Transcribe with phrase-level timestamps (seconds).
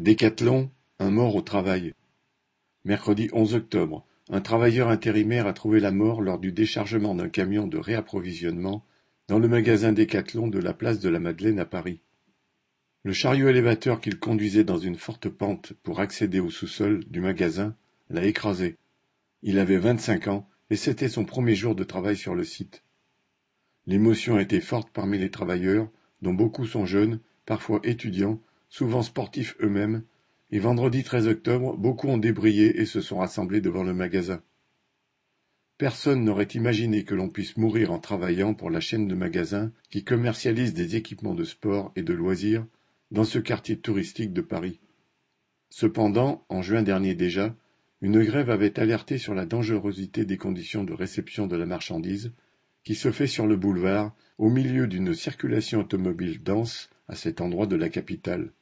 [0.00, 1.92] Décathlon, un mort au travail.
[2.86, 7.66] Mercredi 11 octobre, un travailleur intérimaire a trouvé la mort lors du déchargement d'un camion
[7.66, 8.82] de réapprovisionnement
[9.28, 12.00] dans le magasin Décathlon de la place de la Madeleine à Paris.
[13.02, 17.76] Le chariot élévateur qu'il conduisait dans une forte pente pour accéder au sous-sol du magasin
[18.08, 18.78] l'a écrasé.
[19.42, 22.84] Il avait vingt-cinq ans et c'était son premier jour de travail sur le site.
[23.84, 25.90] L'émotion était forte parmi les travailleurs,
[26.22, 28.40] dont beaucoup sont jeunes, parfois étudiants,
[28.70, 30.04] souvent sportifs eux-mêmes,
[30.52, 34.42] et vendredi 13 octobre, beaucoup ont débrayé et se sont rassemblés devant le magasin.
[35.76, 40.04] Personne n'aurait imaginé que l'on puisse mourir en travaillant pour la chaîne de magasins qui
[40.04, 42.66] commercialise des équipements de sport et de loisirs
[43.10, 44.80] dans ce quartier touristique de Paris.
[45.70, 47.56] Cependant, en juin dernier déjà,
[48.02, 52.32] une grève avait alerté sur la dangerosité des conditions de réception de la marchandise
[52.84, 57.66] qui se fait sur le boulevard au milieu d'une circulation automobile dense à cet endroit
[57.66, 58.52] de la capitale.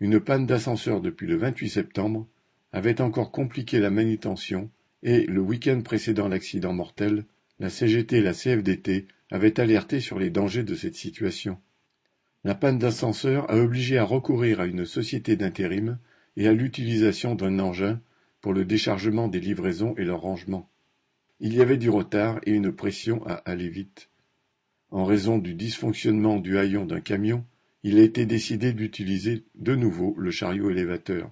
[0.00, 2.28] Une panne d'ascenseur depuis le 28 septembre
[2.72, 4.70] avait encore compliqué la manutention
[5.02, 7.24] et, le week-end précédant l'accident mortel,
[7.58, 11.58] la CGT et la CFDT avaient alerté sur les dangers de cette situation.
[12.44, 15.98] La panne d'ascenseur a obligé à recourir à une société d'intérim
[16.36, 18.00] et à l'utilisation d'un engin
[18.40, 20.70] pour le déchargement des livraisons et leur rangement.
[21.40, 24.08] Il y avait du retard et une pression à aller vite.
[24.90, 27.44] En raison du dysfonctionnement du haillon d'un camion,
[27.82, 31.30] il a été décidé d'utiliser de nouveau le chariot élévateur.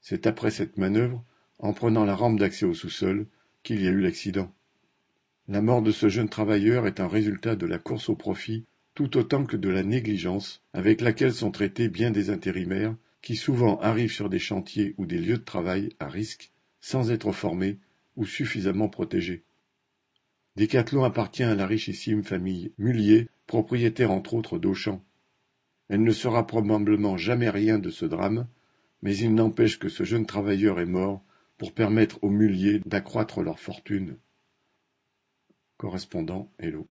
[0.00, 1.24] C'est après cette manœuvre,
[1.58, 3.26] en prenant la rampe d'accès au sous-sol,
[3.62, 4.52] qu'il y a eu l'accident.
[5.48, 8.64] La mort de ce jeune travailleur est un résultat de la course au profit
[8.94, 13.78] tout autant que de la négligence avec laquelle sont traités bien des intérimaires qui souvent
[13.80, 17.78] arrivent sur des chantiers ou des lieux de travail à risque sans être formés
[18.16, 19.42] ou suffisamment protégés.
[20.56, 25.02] Décathlon appartient à la richissime famille Mullier, propriétaire entre autres d'Auchan.
[25.88, 28.46] Elle ne saura probablement jamais rien de ce drame,
[29.02, 31.22] mais il n'empêche que ce jeune travailleur est mort
[31.58, 34.18] pour permettre aux Mulliers d'accroître leur fortune.
[35.76, 36.82] Correspondant Hello.